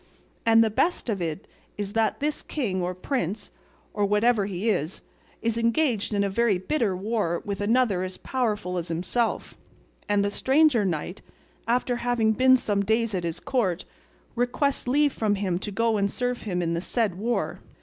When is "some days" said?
12.57-13.13